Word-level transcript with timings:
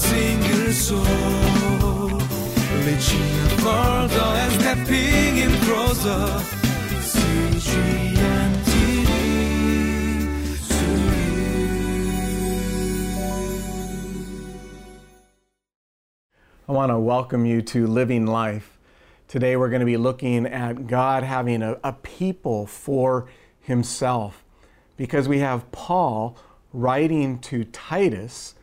single 0.00 0.72
soul. 0.72 2.20
And 4.42 4.52
stepping 4.60 5.36
in 5.38 5.52
closer. 5.66 6.60
I 16.68 16.72
want 16.72 16.90
to 16.90 16.98
welcome 17.00 17.46
you 17.46 17.62
to 17.62 17.88
Living 17.88 18.26
Life. 18.26 18.78
Today 19.26 19.56
we're 19.56 19.70
going 19.70 19.80
to 19.80 19.86
be 19.86 19.96
looking 19.96 20.46
at 20.46 20.86
God 20.86 21.24
having 21.24 21.62
a, 21.62 21.76
a, 21.82 21.92
people 21.94 22.66
for 22.66 23.28
himself 23.60 24.44
because 24.96 25.26
we 25.26 25.40
have 25.40 25.70
Paul 25.72 26.38
writing 26.72 27.40
to 27.40 27.64
Titus, 27.64 28.54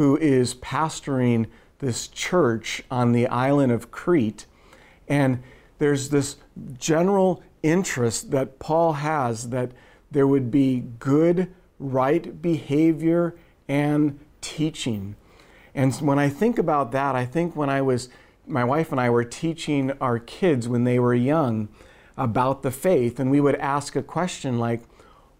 who 0.00 0.16
is 0.16 0.54
pastoring 0.54 1.44
this 1.80 2.08
church 2.08 2.82
on 2.90 3.12
the 3.12 3.26
island 3.26 3.70
of 3.70 3.90
Crete. 3.90 4.46
And 5.06 5.42
there's 5.76 6.08
this 6.08 6.36
general 6.78 7.42
interest 7.62 8.30
that 8.30 8.58
Paul 8.58 8.94
has 8.94 9.50
that 9.50 9.72
there 10.10 10.26
would 10.26 10.50
be 10.50 10.84
good, 10.98 11.52
right 11.78 12.40
behavior 12.40 13.36
and 13.68 14.18
teaching. 14.40 15.16
And 15.74 15.94
when 15.96 16.18
I 16.18 16.30
think 16.30 16.56
about 16.58 16.92
that, 16.92 17.14
I 17.14 17.26
think 17.26 17.54
when 17.54 17.68
I 17.68 17.82
was, 17.82 18.08
my 18.46 18.64
wife 18.64 18.92
and 18.92 19.00
I 19.02 19.10
were 19.10 19.22
teaching 19.22 19.92
our 20.00 20.18
kids 20.18 20.66
when 20.66 20.84
they 20.84 20.98
were 20.98 21.12
young 21.12 21.68
about 22.16 22.62
the 22.62 22.70
faith, 22.70 23.20
and 23.20 23.30
we 23.30 23.42
would 23.42 23.56
ask 23.56 23.94
a 23.96 24.02
question 24.02 24.58
like, 24.58 24.80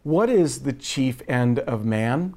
What 0.02 0.28
is 0.28 0.64
the 0.64 0.74
chief 0.74 1.22
end 1.26 1.60
of 1.60 1.86
man? 1.86 2.34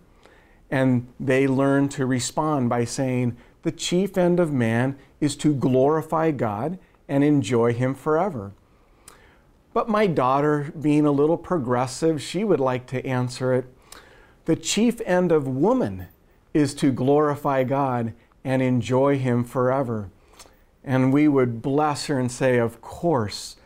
And 0.73 1.07
they 1.19 1.45
learn 1.45 1.87
to 1.89 2.03
respond 2.07 2.67
by 2.67 2.83
saying, 2.85 3.37
The 3.61 3.71
chief 3.71 4.17
end 4.17 4.39
of 4.39 4.51
man 4.51 4.97
is 5.21 5.35
to 5.35 5.53
glorify 5.53 6.31
God 6.31 6.79
and 7.07 7.23
enjoy 7.23 7.73
Him 7.73 7.93
forever. 7.93 8.53
But 9.71 9.87
my 9.87 10.07
daughter, 10.07 10.73
being 10.81 11.05
a 11.05 11.11
little 11.11 11.37
progressive, 11.37 12.23
she 12.23 12.43
would 12.43 12.59
like 12.59 12.87
to 12.87 13.05
answer 13.05 13.53
it 13.53 13.65
The 14.45 14.55
chief 14.55 14.99
end 15.05 15.31
of 15.31 15.47
woman 15.47 16.07
is 16.55 16.73
to 16.75 16.91
glorify 16.91 17.63
God 17.63 18.15
and 18.43 18.63
enjoy 18.63 19.19
Him 19.19 19.43
forever. 19.43 20.09
And 20.83 21.13
we 21.13 21.27
would 21.27 21.61
bless 21.61 22.07
her 22.07 22.17
and 22.17 22.31
say, 22.31 22.57
Of 22.57 22.81
course. 22.81 23.57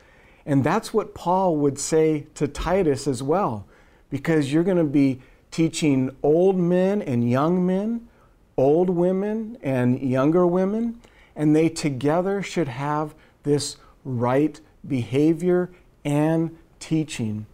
And 0.45 0.61
that's 0.61 0.93
what 0.93 1.15
Paul 1.15 1.55
would 1.55 1.79
say 1.79 2.27
to 2.33 2.49
Titus 2.49 3.07
as 3.07 3.23
well, 3.23 3.65
because 4.09 4.51
you're 4.51 4.65
going 4.65 4.75
to 4.75 4.83
be 4.83 5.21
teaching 5.51 6.15
old 6.21 6.57
men 6.57 7.01
and 7.01 7.29
young 7.29 7.65
men, 7.65 8.07
old 8.57 8.89
women 8.89 9.57
and 9.61 10.01
younger 10.01 10.45
women, 10.45 11.01
and 11.35 11.55
they 11.55 11.69
together 11.69 12.41
should 12.41 12.67
have 12.67 13.13
this 13.43 13.77
right 14.03 14.59
behavior 14.87 15.71
and 16.03 16.57
teaching. 16.79 17.45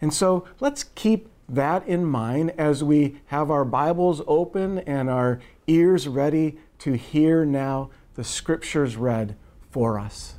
And 0.00 0.12
so 0.12 0.46
let's 0.60 0.84
keep 0.94 1.28
that 1.48 1.86
in 1.86 2.04
mind 2.04 2.52
as 2.58 2.82
we 2.82 3.16
have 3.26 3.50
our 3.50 3.64
Bibles 3.64 4.22
open 4.26 4.78
and 4.80 5.08
our 5.08 5.40
ears 5.66 6.08
ready 6.08 6.58
to 6.80 6.94
hear 6.94 7.44
now 7.44 7.90
the 8.14 8.24
scriptures 8.24 8.96
read 8.96 9.36
for 9.70 9.98
us. 9.98 10.34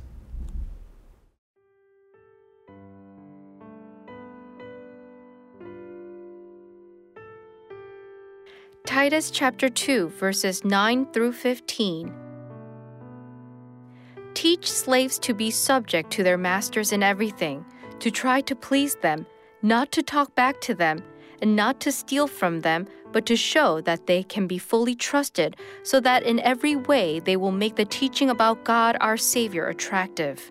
Titus 8.96 9.30
chapter 9.30 9.68
2, 9.68 10.08
verses 10.08 10.64
9 10.64 11.12
through 11.12 11.32
15. 11.32 12.14
Teach 14.32 14.72
slaves 14.72 15.18
to 15.18 15.34
be 15.34 15.50
subject 15.50 16.10
to 16.12 16.22
their 16.22 16.38
masters 16.38 16.92
in 16.92 17.02
everything, 17.02 17.62
to 17.98 18.10
try 18.10 18.40
to 18.40 18.56
please 18.56 18.94
them 18.94 19.26
not 19.60 19.92
to 19.92 20.02
talk 20.02 20.34
back 20.34 20.62
to 20.62 20.74
them, 20.74 21.02
and 21.42 21.54
not 21.54 21.78
to 21.80 21.92
steal 21.92 22.26
from 22.26 22.60
them, 22.60 22.88
but 23.12 23.26
to 23.26 23.36
show 23.36 23.82
that 23.82 24.06
they 24.06 24.22
can 24.22 24.46
be 24.46 24.56
fully 24.56 24.94
trusted, 24.94 25.58
so 25.82 26.00
that 26.00 26.22
in 26.22 26.40
every 26.40 26.74
way 26.74 27.20
they 27.20 27.36
will 27.36 27.52
make 27.52 27.76
the 27.76 27.84
teaching 27.84 28.30
about 28.30 28.64
God 28.64 28.96
our 29.02 29.18
Savior 29.18 29.68
attractive. 29.68 30.50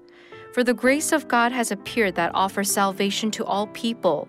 For 0.53 0.63
the 0.63 0.75
grace 0.75 1.11
of 1.11 1.27
God 1.27 1.51
has 1.51 1.71
appeared 1.71 2.13
that 2.13 2.35
offers 2.35 2.69
salvation 2.69 3.31
to 3.31 3.43
all 3.43 3.65
people. 3.65 4.27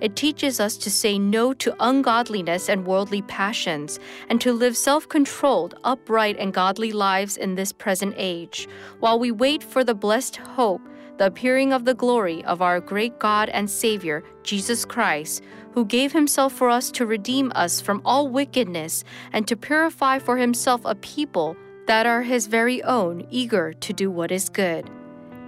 It 0.00 0.16
teaches 0.16 0.60
us 0.60 0.76
to 0.78 0.90
say 0.90 1.18
no 1.18 1.52
to 1.54 1.74
ungodliness 1.80 2.68
and 2.68 2.86
worldly 2.86 3.22
passions, 3.22 3.98
and 4.28 4.40
to 4.40 4.52
live 4.52 4.76
self 4.76 5.08
controlled, 5.08 5.78
upright, 5.84 6.36
and 6.38 6.54
godly 6.54 6.92
lives 6.92 7.36
in 7.36 7.54
this 7.54 7.72
present 7.72 8.14
age, 8.16 8.68
while 9.00 9.18
we 9.18 9.30
wait 9.30 9.62
for 9.62 9.84
the 9.84 9.94
blessed 9.94 10.36
hope 10.36 10.82
the 11.18 11.26
appearing 11.26 11.72
of 11.72 11.84
the 11.84 11.94
glory 11.94 12.44
of 12.44 12.62
our 12.62 12.80
great 12.80 13.18
God 13.18 13.48
and 13.48 13.68
Savior, 13.68 14.22
Jesus 14.44 14.84
Christ, 14.84 15.42
who 15.72 15.84
gave 15.84 16.12
himself 16.12 16.52
for 16.52 16.70
us 16.70 16.90
to 16.92 17.06
redeem 17.06 17.52
us 17.54 17.80
from 17.80 18.00
all 18.04 18.28
wickedness 18.28 19.04
and 19.32 19.46
to 19.48 19.56
purify 19.56 20.18
for 20.20 20.36
himself 20.36 20.80
a 20.84 20.94
people 20.94 21.56
that 21.86 22.06
are 22.06 22.22
his 22.22 22.46
very 22.46 22.82
own, 22.84 23.26
eager 23.30 23.72
to 23.72 23.92
do 23.92 24.10
what 24.10 24.30
is 24.30 24.48
good. 24.48 24.88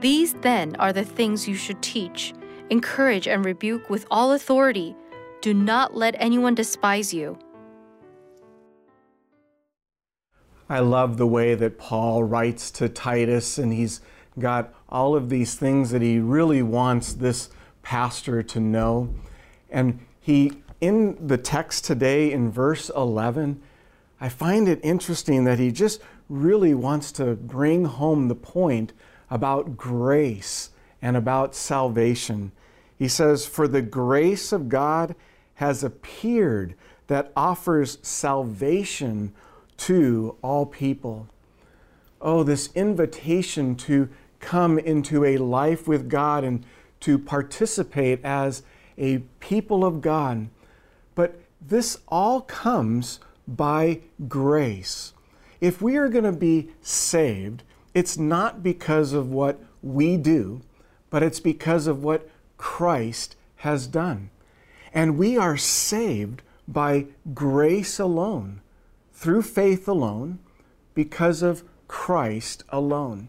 These 0.01 0.35
then 0.35 0.75
are 0.77 0.93
the 0.93 1.05
things 1.05 1.47
you 1.47 1.55
should 1.55 1.81
teach, 1.83 2.35
encourage, 2.71 3.29
and 3.29 3.45
rebuke 3.45 3.91
with 3.91 4.07
all 4.11 4.33
authority. 4.33 4.97
Do 5.41 5.53
not 5.53 5.97
let 5.97 6.15
anyone 6.19 6.55
despise 6.55 7.13
you. 7.13 7.39
I 10.69 10.79
love 10.79 11.17
the 11.17 11.27
way 11.27 11.57
that 11.57 11.79
Paul 11.79 12.23
writes 12.23 12.71
to 12.73 12.89
Titus, 12.89 13.59
and 13.59 13.73
he's 13.73 14.01
got 14.39 14.73
all 14.89 15.17
of 15.17 15.29
these 15.29 15.57
things 15.57 15.91
that 15.91 16.01
he 16.01 16.21
really 16.21 16.63
wants 16.63 17.13
this 17.13 17.51
pastor 17.83 18.43
to 18.45 18.61
know. 18.61 19.13
And 19.69 19.99
he, 20.21 20.53
in 20.81 21.27
the 21.27 21.39
text 21.39 21.85
today 21.85 22.31
in 22.31 22.51
verse 22.51 22.89
11, 22.95 23.61
I 24.21 24.29
find 24.29 24.69
it 24.69 24.79
interesting 24.83 25.45
that 25.45 25.59
he 25.59 25.73
just 25.73 26.01
really 26.29 26.75
wants 26.75 27.11
to 27.13 27.35
bring 27.35 27.87
home 27.87 28.29
the 28.29 28.35
point 28.35 28.93
about 29.29 29.77
grace 29.77 30.71
and 31.03 31.17
about 31.17 31.55
salvation. 31.55 32.53
He 32.99 33.09
says, 33.09 33.47
For 33.47 33.67
the 33.67 33.83
grace 33.83 34.53
of 34.53 34.69
God 34.69 35.15
has 35.55 35.83
appeared 35.83 36.75
that 37.07 37.33
offers 37.37 37.99
salvation 38.03 39.33
to 39.79 40.37
all 40.43 40.67
people. 40.67 41.27
Oh, 42.21 42.43
this 42.43 42.71
invitation 42.75 43.75
to 43.77 44.09
come 44.41 44.79
into 44.79 45.25
a 45.25 45.39
life 45.39 45.89
with 45.89 46.09
God 46.09 46.45
and 46.45 46.65
to 47.01 47.19
participate 47.19 48.25
as 48.25 48.63
a 48.99 49.19
people 49.41 49.85
of 49.85 50.01
God. 50.01 50.49
But 51.15 51.41
this 51.61 51.99
all 52.09 52.43
comes 52.43 53.21
by 53.49 54.01
grace. 54.29 55.13
If 55.61 55.83
we 55.83 55.97
are 55.97 56.09
going 56.09 56.25
to 56.25 56.33
be 56.33 56.71
saved, 56.81 57.63
it's 57.95 58.17
not 58.17 58.63
because 58.63 59.13
of 59.13 59.31
what 59.31 59.59
we 59.83 60.17
do, 60.17 60.61
but 61.11 61.23
it's 61.23 61.41
because 61.41 61.87
of 61.87 62.03
what 62.03 62.29
Christ 62.57 63.37
has 63.57 63.87
done. 63.87 64.31
And 64.95 65.19
we 65.19 65.37
are 65.37 65.57
saved 65.57 66.43
by 66.67 67.07
grace 67.35 67.99
alone, 67.99 68.61
through 69.13 69.43
faith 69.43 69.87
alone, 69.87 70.39
because 70.95 71.43
of 71.43 71.65
Christ 71.89 72.65
alone. 72.69 73.29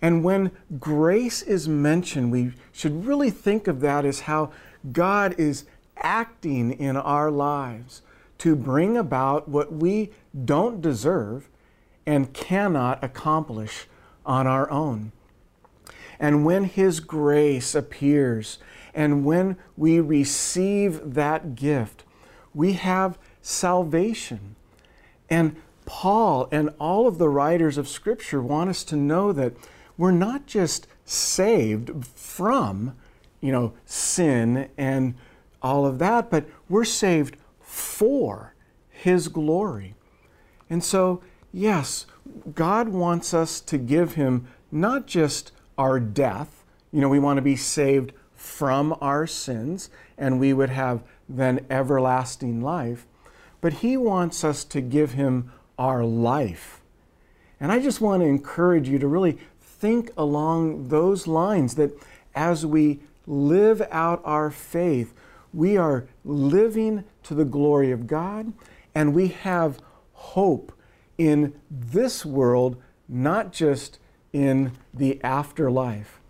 And 0.00 0.22
when 0.22 0.50
grace 0.78 1.40
is 1.40 1.66
mentioned, 1.66 2.30
we 2.30 2.52
should 2.72 3.06
really 3.06 3.30
think 3.30 3.66
of 3.66 3.80
that 3.80 4.04
as 4.04 4.20
how 4.20 4.52
God 4.92 5.34
is 5.38 5.64
acting 5.96 6.72
in 6.72 6.96
our 6.96 7.30
lives 7.30 8.02
to 8.38 8.54
bring 8.54 8.96
about 8.96 9.48
what 9.48 9.72
we 9.72 10.10
don't 10.44 10.82
deserve 10.82 11.48
and 12.04 12.34
cannot 12.34 13.02
accomplish 13.02 13.86
on 14.26 14.46
our 14.46 14.70
own. 14.70 15.12
And 16.24 16.42
when 16.42 16.64
His 16.64 17.00
grace 17.00 17.74
appears, 17.74 18.56
and 18.94 19.26
when 19.26 19.58
we 19.76 20.00
receive 20.00 21.12
that 21.12 21.54
gift, 21.54 22.02
we 22.54 22.72
have 22.72 23.18
salvation. 23.42 24.56
And 25.28 25.56
Paul 25.84 26.48
and 26.50 26.70
all 26.80 27.06
of 27.06 27.18
the 27.18 27.28
writers 27.28 27.76
of 27.76 27.86
Scripture 27.86 28.40
want 28.40 28.70
us 28.70 28.84
to 28.84 28.96
know 28.96 29.32
that 29.32 29.52
we're 29.98 30.12
not 30.12 30.46
just 30.46 30.86
saved 31.04 32.06
from, 32.06 32.96
you 33.42 33.52
know, 33.52 33.74
sin 33.84 34.70
and 34.78 35.16
all 35.60 35.84
of 35.84 35.98
that, 35.98 36.30
but 36.30 36.46
we're 36.70 36.86
saved 36.86 37.36
for 37.60 38.54
His 38.88 39.28
glory. 39.28 39.94
And 40.70 40.82
so, 40.82 41.22
yes, 41.52 42.06
God 42.54 42.88
wants 42.88 43.34
us 43.34 43.60
to 43.60 43.76
give 43.76 44.14
Him 44.14 44.46
not 44.72 45.06
just 45.06 45.52
our 45.78 45.98
death, 46.00 46.64
you 46.92 47.00
know, 47.00 47.08
we 47.08 47.18
want 47.18 47.38
to 47.38 47.42
be 47.42 47.56
saved 47.56 48.12
from 48.34 48.96
our 49.00 49.26
sins 49.26 49.90
and 50.18 50.38
we 50.38 50.52
would 50.52 50.70
have 50.70 51.02
then 51.28 51.64
everlasting 51.70 52.62
life, 52.62 53.06
but 53.60 53.74
He 53.74 53.96
wants 53.96 54.44
us 54.44 54.64
to 54.64 54.80
give 54.80 55.12
Him 55.12 55.50
our 55.78 56.04
life. 56.04 56.80
And 57.58 57.72
I 57.72 57.80
just 57.80 58.00
want 58.00 58.22
to 58.22 58.28
encourage 58.28 58.88
you 58.88 58.98
to 58.98 59.08
really 59.08 59.38
think 59.60 60.10
along 60.16 60.88
those 60.88 61.26
lines 61.26 61.74
that 61.76 61.92
as 62.34 62.66
we 62.66 63.00
live 63.26 63.82
out 63.90 64.20
our 64.24 64.50
faith, 64.50 65.14
we 65.52 65.76
are 65.76 66.06
living 66.24 67.04
to 67.22 67.34
the 67.34 67.44
glory 67.44 67.90
of 67.90 68.06
God 68.06 68.52
and 68.94 69.14
we 69.14 69.28
have 69.28 69.80
hope 70.12 70.72
in 71.16 71.54
this 71.70 72.24
world, 72.24 72.76
not 73.08 73.52
just 73.52 73.98
in 74.34 74.72
the 74.92 75.22
afterlife. 75.22 76.20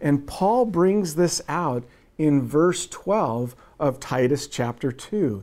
And 0.00 0.26
Paul 0.26 0.64
brings 0.64 1.16
this 1.16 1.42
out 1.48 1.84
in 2.16 2.46
verse 2.46 2.86
12 2.86 3.54
of 3.78 4.00
Titus 4.00 4.46
chapter 4.46 4.92
2. 4.92 5.42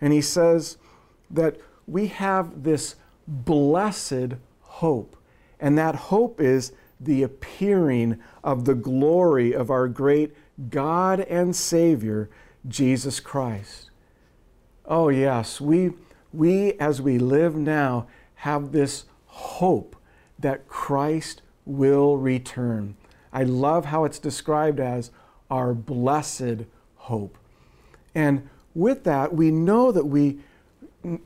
And 0.00 0.12
he 0.12 0.20
says 0.20 0.76
that 1.30 1.56
we 1.86 2.08
have 2.08 2.64
this 2.64 2.96
blessed 3.26 4.34
hope. 4.60 5.16
And 5.60 5.78
that 5.78 5.94
hope 5.94 6.40
is 6.40 6.72
the 7.00 7.22
appearing 7.22 8.18
of 8.42 8.64
the 8.64 8.74
glory 8.74 9.54
of 9.54 9.70
our 9.70 9.88
great 9.88 10.34
God 10.68 11.20
and 11.20 11.54
Savior, 11.54 12.28
Jesus 12.66 13.20
Christ. 13.20 13.90
Oh, 14.84 15.08
yes, 15.10 15.60
we, 15.60 15.92
we 16.32 16.72
as 16.74 17.00
we 17.00 17.18
live 17.18 17.54
now 17.54 18.08
have 18.36 18.72
this 18.72 19.04
hope 19.26 19.95
that 20.38 20.68
Christ 20.68 21.42
will 21.64 22.16
return. 22.16 22.96
I 23.32 23.42
love 23.42 23.86
how 23.86 24.04
it's 24.04 24.18
described 24.18 24.80
as 24.80 25.10
our 25.50 25.74
blessed 25.74 26.64
hope. 26.96 27.36
And 28.14 28.48
with 28.74 29.04
that, 29.04 29.34
we 29.34 29.50
know 29.50 29.92
that 29.92 30.06
we 30.06 30.38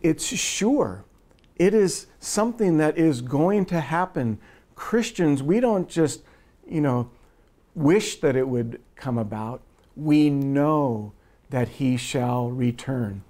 it's 0.03 0.25
sure. 0.25 1.05
It 1.57 1.75
is 1.75 2.07
something 2.19 2.79
that 2.79 2.99
is 2.99 3.23
going 3.23 3.67
to 3.67 3.81
happen. 3.81 4.39
Christians, 4.75 5.43
we 5.43 5.61
don't 5.61 5.89
just, 5.89 6.23
you 6.69 6.81
know, 6.81 7.11
wish 7.75 8.21
that 8.21 8.37
it 8.37 8.49
would 8.49 8.81
come 8.97 9.19
about. 9.19 9.63
We 9.97 10.31
know 10.31 11.13
that 11.51 11.69
he 11.69 11.97
shall 11.97 12.51
return. 12.51 13.23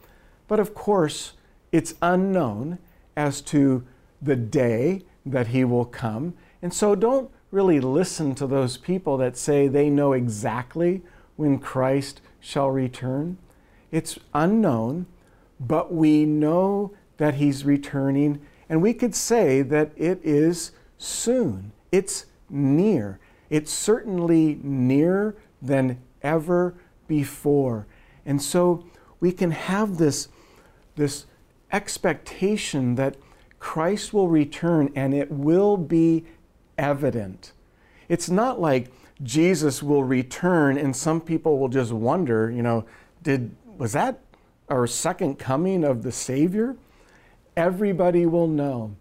But 0.49 0.61
of 0.61 0.75
course, 0.75 1.35
it's 1.73 1.95
unknown 2.03 2.79
as 3.17 3.41
to 3.43 3.85
the 4.21 4.37
day 4.37 5.03
that 5.25 5.49
he 5.49 5.65
will 5.65 5.85
come. 5.85 6.35
And 6.63 6.73
so 6.73 6.95
don't 6.95 7.31
really 7.51 7.81
listen 7.81 8.35
to 8.37 8.47
those 8.47 8.77
people 8.77 9.17
that 9.19 9.37
say 9.37 9.67
they 9.67 9.91
know 9.91 10.13
exactly 10.13 11.03
when 11.37 11.59
Christ 11.59 12.21
shall 12.39 12.71
return. 12.71 13.39
It's 13.91 14.19
unknown, 14.35 15.07
but 15.59 15.93
we 15.93 16.25
know 16.25 16.93
that 17.17 17.35
he's 17.35 17.65
returning, 17.65 18.41
and 18.69 18.81
we 18.81 18.95
could 18.95 19.15
say 19.15 19.63
that 19.63 19.91
it 19.97 20.21
is 20.23 20.73
soon. 20.97 21.73
It's 21.91 22.27
near. 22.49 23.19
It's 23.51 23.73
certainly 23.73 24.59
nearer 24.63 25.37
than 25.61 25.99
ever 26.23 26.75
before. 27.09 27.87
And 28.25 28.41
so 28.41 28.87
we 29.19 29.33
can 29.33 29.51
have 29.51 29.99
this, 29.99 30.29
this 30.97 31.27
expectation 31.73 32.95
that 32.95 33.17
Christ 33.61 34.13
will 34.13 34.29
return 34.29 34.91
and 34.97 35.15
it 35.15 35.31
will 35.31 35.77
be 35.77 36.25
evident. 36.77 37.53
It's 38.09 38.29
not 38.29 38.61
like 38.61 38.91
Jesus 39.23 39.83
will 39.83 40.03
return 40.03 40.77
and 40.77 40.97
some 40.97 41.21
people 41.21 41.59
will 41.59 41.69
just 41.69 41.93
wonder, 41.93 42.51
you 42.51 42.63
know, 42.63 42.85
did 43.23 43.55
was 43.79 43.93
that 43.93 44.19
our 44.69 44.87
second 44.87 45.39
coming 45.39 45.85
of 45.85 46.03
the 46.03 46.11
Savior? 46.11 46.77
Everybody 47.57 48.27
will 48.27 48.49
know. 48.49 48.97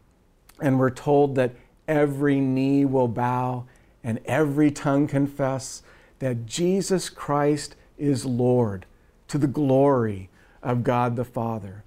And 0.62 0.78
we're 0.78 0.90
told 0.90 1.36
that 1.36 1.56
every 1.88 2.40
knee 2.40 2.86
will 2.86 3.08
bow 3.08 3.66
and 4.04 4.20
every 4.26 4.72
tongue 4.72 5.08
confess 5.08 5.84
that 6.20 6.46
Jesus 6.46 7.10
Christ 7.10 7.76
is 7.98 8.26
Lord 8.26 8.86
to 9.30 9.38
the 9.38 9.48
glory 9.48 10.30
of 10.62 10.84
God 10.84 11.16
the 11.16 11.26
Father. 11.26 11.84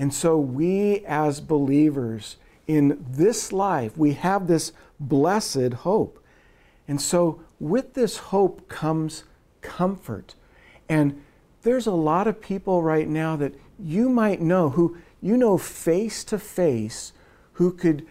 And 0.00 0.14
so 0.14 0.38
we 0.38 1.04
as 1.06 1.42
believers 1.42 2.38
in 2.66 3.04
this 3.06 3.52
life, 3.52 3.98
we 3.98 4.14
have 4.14 4.46
this 4.46 4.72
blessed 4.98 5.74
hope. 5.74 6.24
And 6.88 6.98
so 6.98 7.42
with 7.60 7.92
this 7.92 8.16
hope 8.16 8.66
comes 8.66 9.24
comfort. 9.60 10.36
And 10.88 11.22
there's 11.60 11.86
a 11.86 11.92
lot 11.92 12.26
of 12.26 12.40
people 12.40 12.82
right 12.82 13.06
now 13.06 13.36
that 13.36 13.54
you 13.78 14.08
might 14.08 14.40
know 14.40 14.70
who 14.70 14.96
you 15.20 15.36
know 15.36 15.58
face 15.58 16.24
to 16.24 16.38
face 16.38 17.12
who 17.52 17.70
could 17.70 18.06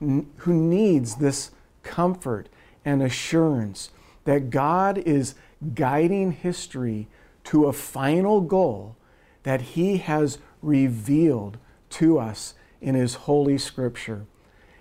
who 0.00 0.54
needs 0.54 1.16
this 1.16 1.50
comfort 1.82 2.48
and 2.86 3.02
assurance 3.02 3.90
that 4.24 4.48
God 4.48 4.96
is 4.96 5.34
guiding 5.74 6.32
history 6.32 7.06
to 7.44 7.66
a 7.66 7.72
final 7.74 8.40
goal 8.40 8.96
that 9.42 9.60
he 9.60 9.98
has 9.98 10.38
revealed 10.64 11.58
to 11.90 12.18
us 12.18 12.54
in 12.80 12.94
his 12.94 13.14
holy 13.14 13.58
scripture. 13.58 14.26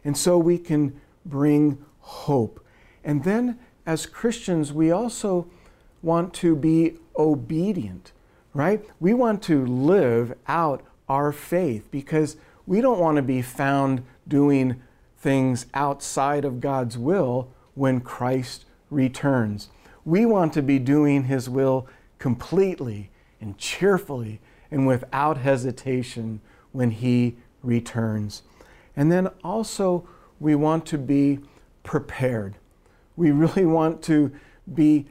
And 0.04 0.18
so 0.18 0.38
we 0.38 0.58
can 0.58 1.00
bring 1.26 1.84
hope. 2.00 2.64
And 3.04 3.24
then 3.24 3.60
as 3.86 4.06
Christians, 4.06 4.72
we 4.72 4.92
also 4.92 5.48
want 6.02 6.34
to 6.36 6.56
be 6.56 6.98
obedient, 7.18 8.12
right? 8.54 8.84
We 9.00 9.14
want 9.14 9.42
to 9.44 9.66
live 9.66 10.34
out 10.48 10.84
our 11.08 11.32
faith 11.32 11.90
because 11.92 12.38
we 12.66 12.82
don't 12.82 13.00
want 13.00 13.18
to 13.18 13.22
be 13.22 13.42
found 13.42 14.04
doing 14.28 14.82
things 15.18 15.66
outside 15.74 16.46
of 16.46 16.60
God's 16.60 16.98
will 16.98 17.50
when 17.76 18.02
Christ 18.02 18.66
returns. 18.90 19.70
We 20.06 20.26
want 20.26 20.54
to 20.54 20.62
be 20.62 20.80
doing 20.80 21.26
His 21.26 21.50
will 21.50 21.88
completely 22.20 23.10
and 23.40 23.58
cheerfully 23.58 24.40
and 24.74 24.88
without 24.88 25.38
hesitation 25.38 26.42
when 26.72 26.90
He 26.90 27.38
returns. 27.62 28.42
And 28.96 29.12
then 29.12 29.28
also, 29.44 30.10
we 30.40 30.56
want 30.56 30.88
to 30.88 30.98
be 30.98 31.40
prepared. 31.84 32.56
We 33.16 33.30
really 33.30 33.68
want 33.68 34.02
to 34.04 34.32
be 34.74 35.06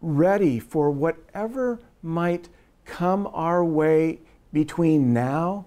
ready 0.00 0.58
for 0.58 0.90
whatever 0.90 1.80
might 2.02 2.48
come 2.86 3.28
our 3.34 3.62
way 3.62 4.20
between 4.54 5.12
now 5.12 5.66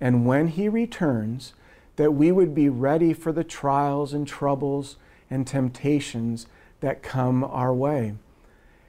and 0.00 0.24
when 0.24 0.48
He 0.48 0.68
returns, 0.68 1.52
that 1.96 2.14
we 2.14 2.32
would 2.32 2.54
be 2.54 2.70
ready 2.70 3.12
for 3.12 3.32
the 3.32 3.44
trials 3.44 4.14
and 4.14 4.26
troubles 4.26 4.96
and 5.28 5.46
temptations 5.46 6.46
that 6.80 7.02
come 7.02 7.44
our 7.44 7.74
way. 7.74 8.14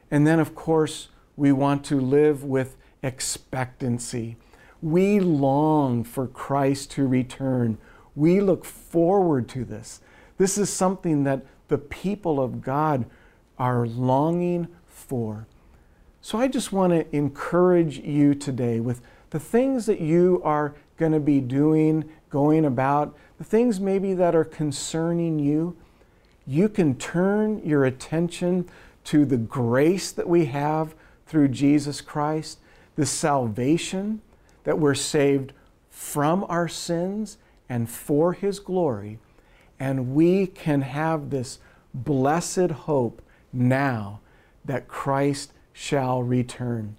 And 0.09 0.25
then, 0.25 0.39
of 0.39 0.55
course, 0.55 1.09
we 1.35 1.51
want 1.51 1.83
to 1.85 1.99
live 1.99 2.45
with 2.45 2.77
expectancy. 3.03 4.37
We 4.81 5.19
long 5.19 6.03
for 6.03 6.27
Christ 6.27 6.91
to 6.91 7.07
return. 7.07 7.77
We 8.15 8.41
look 8.41 8.65
forward 8.65 9.47
to 9.49 9.65
this. 9.65 10.01
This 10.37 10.57
is 10.57 10.71
something 10.71 11.23
that 11.25 11.45
the 11.67 11.77
people 11.77 12.39
of 12.41 12.61
God 12.61 13.05
are 13.57 13.85
longing 13.85 14.67
for. 14.87 15.47
So 16.21 16.37
I 16.37 16.47
just 16.47 16.71
want 16.71 16.91
to 16.91 17.15
encourage 17.15 17.99
you 17.99 18.35
today 18.35 18.79
with 18.79 19.01
the 19.29 19.39
things 19.39 19.85
that 19.85 20.01
you 20.01 20.41
are 20.43 20.75
going 20.97 21.11
to 21.11 21.19
be 21.19 21.39
doing, 21.39 22.09
going 22.29 22.65
about, 22.65 23.15
the 23.37 23.43
things 23.43 23.79
maybe 23.79 24.13
that 24.13 24.35
are 24.35 24.43
concerning 24.43 25.39
you. 25.39 25.77
You 26.45 26.67
can 26.67 26.95
turn 26.95 27.65
your 27.65 27.85
attention 27.85 28.67
to 29.05 29.23
the 29.25 29.37
grace 29.37 30.11
that 30.11 30.27
we 30.27 30.45
have 30.45 30.93
through 31.25 31.49
Jesus 31.49 32.01
Christ, 32.01 32.59
the 32.99 33.05
salvation 33.05 34.21
that 34.65 34.77
we're 34.77 34.93
saved 34.93 35.53
from 35.89 36.45
our 36.49 36.67
sins 36.67 37.37
and 37.69 37.89
for 37.89 38.33
His 38.33 38.59
glory. 38.59 39.19
And 39.79 40.13
we 40.13 40.47
can 40.47 40.81
have 40.81 41.29
this 41.29 41.59
blessed 41.93 42.71
hope 42.71 43.21
now 43.53 44.19
that 44.65 44.89
Christ 44.89 45.53
shall 45.71 46.23
return. 46.23 46.97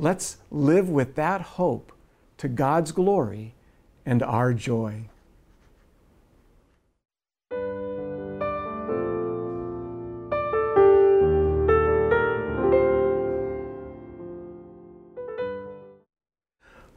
Let's 0.00 0.38
live 0.50 0.88
with 0.88 1.14
that 1.14 1.40
hope 1.42 1.92
to 2.38 2.48
God's 2.48 2.90
glory 2.90 3.54
and 4.04 4.24
our 4.24 4.52
joy. 4.52 5.09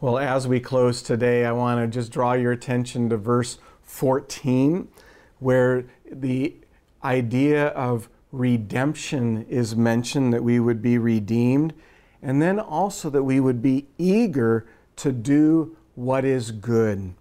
Well, 0.04 0.18
as 0.18 0.50
we 0.50 0.60
close 0.60 1.02
today, 1.02 1.46
I 1.46 1.54
want 1.54 1.80
to 1.80 1.88
just 1.88 2.12
draw 2.12 2.34
your 2.34 2.52
attention 2.52 3.08
to 3.08 3.16
verse 3.16 3.58
14, 3.84 4.90
where 5.40 5.86
the 6.12 6.58
idea 7.06 7.68
of 7.68 8.10
redemption 8.34 9.46
is 9.48 9.78
mentioned, 9.78 10.34
that 10.34 10.44
we 10.44 10.60
would 10.60 10.82
be 10.82 10.98
redeemed, 10.98 11.74
and 12.22 12.42
then 12.42 12.60
also 12.60 13.10
that 13.12 13.24
we 13.24 13.40
would 13.40 13.62
be 13.62 13.88
eager 13.98 14.68
to 14.98 15.14
do 15.14 15.78
what 15.96 16.26
is 16.26 16.52
good. 16.52 17.14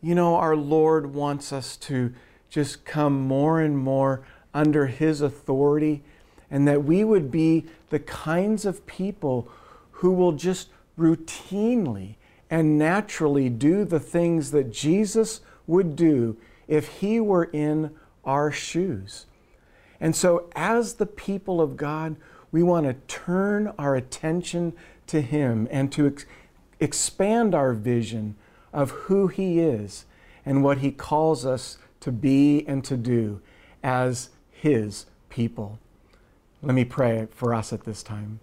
you 0.00 0.14
know, 0.14 0.36
our 0.36 0.54
Lord 0.54 1.12
wants 1.12 1.52
us 1.52 1.76
to 1.78 2.14
just 2.48 2.84
come 2.84 3.26
more 3.26 3.60
and 3.60 3.76
more 3.76 4.24
under 4.54 4.86
His 4.86 5.22
authority, 5.22 6.04
and 6.52 6.68
that 6.68 6.84
we 6.84 7.02
would 7.02 7.32
be 7.32 7.64
the 7.90 7.98
kinds 7.98 8.64
of 8.64 8.86
people 8.86 9.48
who 9.90 10.12
will 10.12 10.30
just 10.30 10.68
routinely 10.98 12.16
and 12.50 12.78
naturally 12.78 13.48
do 13.48 13.84
the 13.84 14.00
things 14.00 14.50
that 14.52 14.72
Jesus 14.72 15.40
would 15.66 15.96
do 15.96 16.36
if 16.68 16.88
He 17.00 17.20
were 17.20 17.44
in 17.44 17.90
our 18.24 18.50
shoes. 18.50 19.26
And 20.00 20.14
so, 20.14 20.48
as 20.54 20.94
the 20.94 21.06
people 21.06 21.60
of 21.60 21.76
God, 21.76 22.16
we 22.52 22.62
want 22.62 22.86
to 22.86 22.94
turn 23.14 23.72
our 23.78 23.96
attention 23.96 24.72
to 25.06 25.20
Him 25.20 25.68
and 25.70 25.90
to 25.92 26.06
ex- 26.06 26.26
expand 26.80 27.54
our 27.54 27.72
vision 27.72 28.36
of 28.72 28.90
who 28.90 29.28
He 29.28 29.60
is 29.60 30.04
and 30.44 30.62
what 30.62 30.78
He 30.78 30.90
calls 30.90 31.46
us 31.46 31.78
to 32.00 32.12
be 32.12 32.64
and 32.68 32.84
to 32.84 32.96
do 32.96 33.40
as 33.82 34.30
His 34.50 35.06
people. 35.28 35.78
Let 36.62 36.74
me 36.74 36.84
pray 36.84 37.28
for 37.30 37.54
us 37.54 37.72
at 37.72 37.84
this 37.84 38.02
time. 38.02 38.40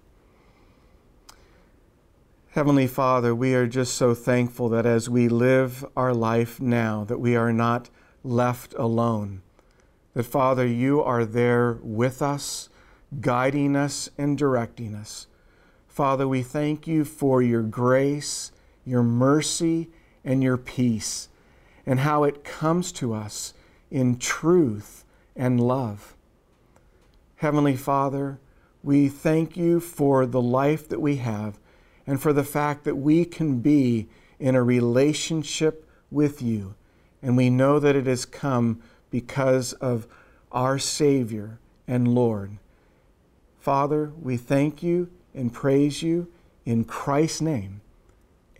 Heavenly 2.53 2.85
Father, 2.85 3.33
we 3.33 3.55
are 3.55 3.65
just 3.65 3.95
so 3.95 4.13
thankful 4.13 4.69
that 4.69 4.85
as 4.85 5.09
we 5.09 5.27
live 5.27 5.83
our 5.97 6.13
life 6.13 6.61
now, 6.61 7.03
that 7.05 7.19
we 7.19 7.35
are 7.35 7.51
not 7.51 7.89
left 8.23 8.75
alone. 8.75 9.41
That, 10.13 10.25
Father, 10.25 10.63
you 10.63 11.01
are 11.01 11.25
there 11.25 11.79
with 11.81 12.21
us, 12.21 12.69
guiding 13.19 13.75
us 13.75 14.07
and 14.19 14.37
directing 14.37 14.93
us. 14.93 15.25
Father, 15.87 16.27
we 16.27 16.43
thank 16.43 16.85
you 16.85 17.05
for 17.05 17.41
your 17.41 17.63
grace, 17.63 18.51
your 18.85 19.01
mercy, 19.01 19.89
and 20.23 20.43
your 20.43 20.57
peace, 20.57 21.29
and 21.87 22.01
how 22.01 22.23
it 22.23 22.43
comes 22.43 22.91
to 22.91 23.15
us 23.15 23.55
in 23.89 24.19
truth 24.19 25.05
and 25.35 25.59
love. 25.59 26.15
Heavenly 27.37 27.75
Father, 27.75 28.39
we 28.83 29.09
thank 29.09 29.57
you 29.57 29.79
for 29.79 30.27
the 30.27 30.41
life 30.41 30.87
that 30.89 31.01
we 31.01 31.15
have 31.15 31.57
and 32.05 32.21
for 32.21 32.33
the 32.33 32.43
fact 32.43 32.83
that 32.83 32.95
we 32.95 33.25
can 33.25 33.59
be 33.59 34.07
in 34.39 34.55
a 34.55 34.63
relationship 34.63 35.87
with 36.11 36.41
you. 36.41 36.75
And 37.21 37.37
we 37.37 37.49
know 37.49 37.79
that 37.79 37.95
it 37.95 38.07
has 38.07 38.25
come 38.25 38.81
because 39.09 39.73
of 39.73 40.07
our 40.51 40.77
Savior 40.77 41.59
and 41.87 42.07
Lord. 42.07 42.57
Father, 43.59 44.11
we 44.21 44.35
thank 44.35 44.83
you 44.83 45.09
and 45.33 45.53
praise 45.53 46.03
you 46.03 46.27
in 46.65 46.83
Christ's 46.83 47.41
name. 47.41 47.81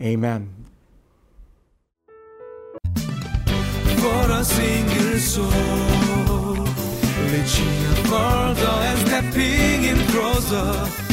Amen. 0.00 0.64
For 2.94 4.30
a 4.30 4.44
single 4.44 5.18
soul, 5.18 6.64
reaching 7.30 7.84
and 8.06 8.98
stepping 8.98 9.84
in 9.84 9.98
closer. 10.08 11.04